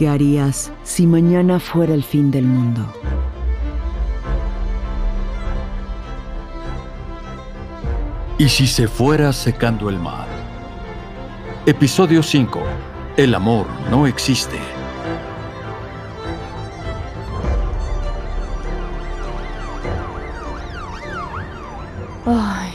[0.00, 2.80] ¿Qué harías si mañana fuera el fin del mundo?
[8.38, 10.26] ¿Y si se fuera secando el mar?
[11.66, 12.62] Episodio 5.
[13.18, 14.56] El amor no existe.
[22.24, 22.72] Ay.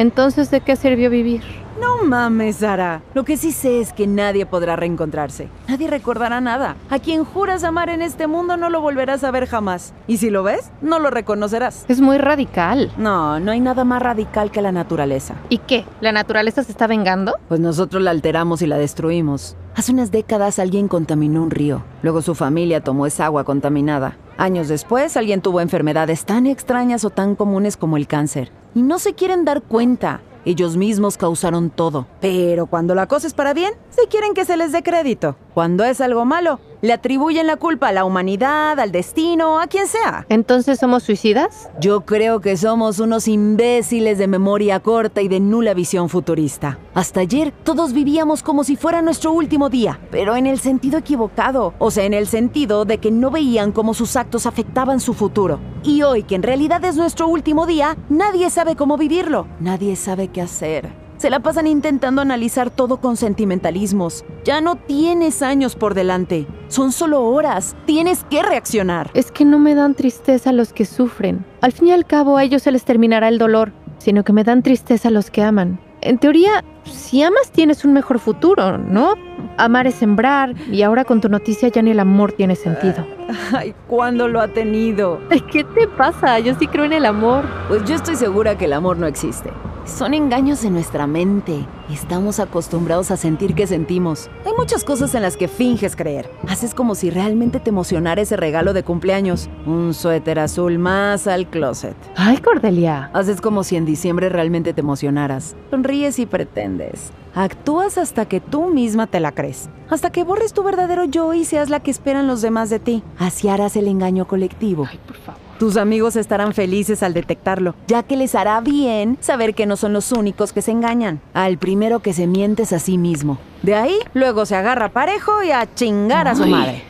[0.00, 1.67] Entonces, ¿de qué sirvió vivir?
[1.98, 3.02] No mames, Sara.
[3.12, 5.48] Lo que sí sé es que nadie podrá reencontrarse.
[5.66, 6.76] Nadie recordará nada.
[6.90, 9.92] A quien juras amar en este mundo no lo volverás a ver jamás.
[10.06, 11.84] Y si lo ves, no lo reconocerás.
[11.88, 12.92] Es muy radical.
[12.98, 15.34] No, no hay nada más radical que la naturaleza.
[15.48, 15.84] ¿Y qué?
[16.00, 17.34] ¿La naturaleza se está vengando?
[17.48, 19.56] Pues nosotros la alteramos y la destruimos.
[19.74, 21.82] Hace unas décadas alguien contaminó un río.
[22.02, 24.16] Luego su familia tomó esa agua contaminada.
[24.36, 28.52] Años después alguien tuvo enfermedades tan extrañas o tan comunes como el cáncer.
[28.74, 30.20] Y no se quieren dar cuenta.
[30.48, 32.06] Ellos mismos causaron todo.
[32.22, 35.36] Pero cuando la cosa es para bien, sí quieren que se les dé crédito.
[35.58, 39.88] Cuando es algo malo, le atribuyen la culpa a la humanidad, al destino, a quien
[39.88, 40.24] sea.
[40.28, 41.68] ¿Entonces somos suicidas?
[41.80, 46.78] Yo creo que somos unos imbéciles de memoria corta y de nula visión futurista.
[46.94, 51.74] Hasta ayer todos vivíamos como si fuera nuestro último día, pero en el sentido equivocado,
[51.80, 55.58] o sea, en el sentido de que no veían cómo sus actos afectaban su futuro.
[55.82, 60.28] Y hoy, que en realidad es nuestro último día, nadie sabe cómo vivirlo, nadie sabe
[60.28, 61.07] qué hacer.
[61.18, 64.24] Se la pasan intentando analizar todo con sentimentalismos.
[64.44, 66.46] Ya no tienes años por delante.
[66.68, 67.74] Son solo horas.
[67.86, 69.10] Tienes que reaccionar.
[69.14, 71.44] Es que no me dan tristeza los que sufren.
[71.60, 74.44] Al fin y al cabo a ellos se les terminará el dolor, sino que me
[74.44, 75.80] dan tristeza los que aman.
[76.02, 79.14] En teoría, si amas tienes un mejor futuro, ¿no?
[79.56, 83.04] Amar es sembrar y ahora con tu noticia ya ni el amor tiene sentido.
[83.52, 85.18] Ay, ¿cuándo lo ha tenido?
[85.50, 86.38] ¿Qué te pasa?
[86.38, 87.44] Yo sí creo en el amor.
[87.66, 89.50] Pues yo estoy segura que el amor no existe.
[89.88, 91.66] Son engaños de nuestra mente.
[91.90, 94.30] Estamos acostumbrados a sentir que sentimos.
[94.44, 96.30] Hay muchas cosas en las que finges creer.
[96.46, 99.48] Haces como si realmente te emocionara ese regalo de cumpleaños.
[99.66, 101.96] Un suéter azul más al closet.
[102.14, 103.10] Ay, Cordelia.
[103.14, 105.56] Haces como si en diciembre realmente te emocionaras.
[105.70, 107.10] Sonríes y pretendes.
[107.38, 109.70] Actúas hasta que tú misma te la crees.
[109.88, 113.04] Hasta que borres tu verdadero yo y seas la que esperan los demás de ti.
[113.16, 114.88] Así harás el engaño colectivo.
[114.90, 115.40] Ay, por favor.
[115.56, 119.92] Tus amigos estarán felices al detectarlo, ya que les hará bien saber que no son
[119.92, 121.20] los únicos que se engañan.
[121.32, 123.38] Al primero que se mientes a sí mismo.
[123.62, 126.50] De ahí, luego se agarra parejo y a chingar a su Ay.
[126.50, 126.82] madre.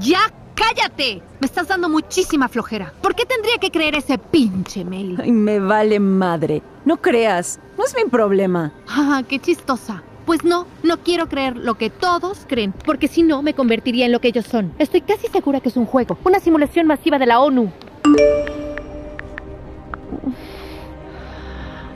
[0.00, 0.20] ¡Ya
[0.56, 1.22] cállate!
[1.38, 2.92] Me estás dando muchísima flojera.
[3.00, 5.16] ¿Por qué tendría que creer ese pinche mail?
[5.22, 6.62] Ay, me vale madre.
[6.84, 8.72] No creas, no es mi problema.
[8.88, 10.02] Ah, qué chistosa.
[10.24, 14.12] Pues no, no quiero creer lo que todos creen, porque si no me convertiría en
[14.12, 14.72] lo que ellos son.
[14.80, 17.70] Estoy casi segura que es un juego, una simulación masiva de la ONU.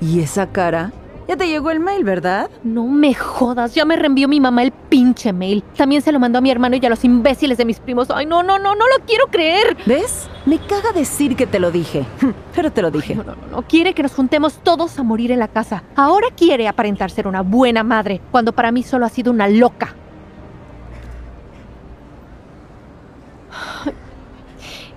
[0.00, 0.92] ¿Y esa cara?
[1.28, 2.50] Ya te llegó el mail, ¿verdad?
[2.64, 5.62] No me jodas, ya me reenvió mi mamá el pinche mail.
[5.76, 8.10] También se lo mandó a mi hermano y a los imbéciles de mis primos.
[8.10, 9.76] Ay, no, no, no, no lo quiero creer.
[9.86, 10.28] ¿Ves?
[10.44, 12.04] Me caga decir que te lo dije.
[12.54, 13.14] Pero te lo dije.
[13.14, 13.62] No, no, no, no.
[13.62, 15.84] Quiere que nos juntemos todos a morir en la casa.
[15.94, 19.94] Ahora quiere aparentar ser una buena madre, cuando para mí solo ha sido una loca.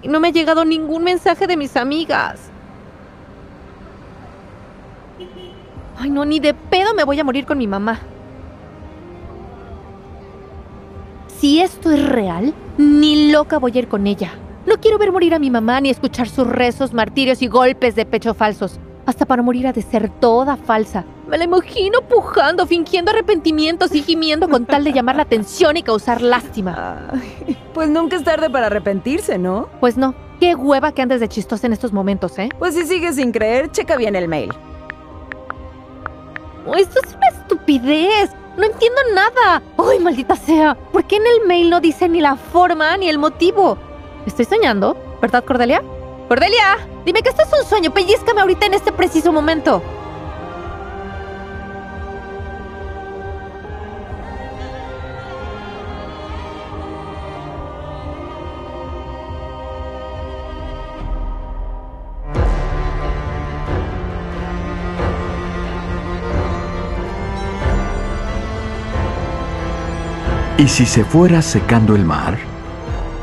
[0.01, 2.52] Y no me ha llegado ningún mensaje de mis amigas.
[5.97, 7.99] Ay, no, ni de pedo me voy a morir con mi mamá.
[11.37, 14.31] Si esto es real, ni loca voy a ir con ella.
[14.65, 18.05] No quiero ver morir a mi mamá ni escuchar sus rezos, martirios y golpes de
[18.05, 18.79] pecho falsos.
[19.05, 21.03] Hasta para morir ha de ser toda falsa.
[21.27, 25.83] Me la imagino pujando, fingiendo arrepentimientos y gimiendo con tal de llamar la atención y
[25.83, 27.09] causar lástima.
[27.11, 29.67] Ay, pues nunca es tarde para arrepentirse, ¿no?
[29.81, 32.49] Pues no, qué hueva que andes de chistosa en estos momentos, ¿eh?
[32.57, 34.53] Pues si sigues sin creer, checa bien el mail.
[36.65, 38.31] Oh, esto es una estupidez.
[38.57, 39.61] No entiendo nada.
[39.77, 40.75] ¡Ay, maldita sea!
[40.75, 43.77] ¿Por qué en el mail no dice ni la forma ni el motivo?
[44.25, 45.83] Estoy soñando, ¿verdad, Cordelia?
[46.29, 46.77] ¡Cordelia!
[47.05, 47.91] Dime que esto es un sueño.
[47.91, 49.81] Pellizcame ahorita en este preciso momento.
[70.63, 72.37] ¿Y si se fuera secando el mar?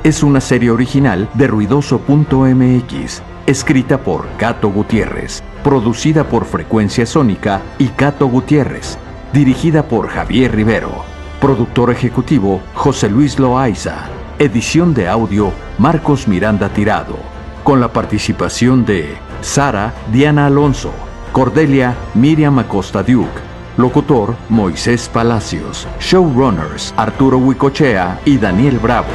[0.05, 7.89] Es una serie original de ruidoso.mx, escrita por Cato Gutiérrez, producida por Frecuencia Sónica y
[7.89, 8.99] Cato Gutiérrez,
[9.33, 10.93] dirigida por Javier Rivero,
[11.41, 17.17] productor ejecutivo José Luis Loaiza, edición de audio Marcos Miranda Tirado,
[17.65, 20.93] con la participación de Sara Diana Alonso,
[21.33, 23.50] Cordelia Miriam Acosta Duke,
[23.81, 25.89] Locutor Moisés Palacios.
[25.99, 29.09] Showrunners Arturo Huicochea y Daniel Bravo.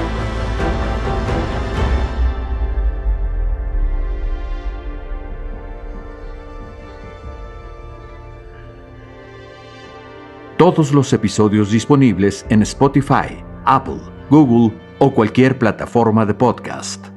[10.57, 14.01] Todos los episodios disponibles en Spotify, Apple,
[14.31, 17.14] Google o cualquier plataforma de podcast.